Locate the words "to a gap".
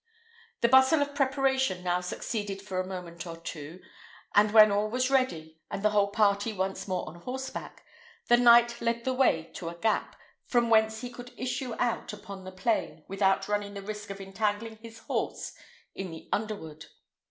9.53-10.15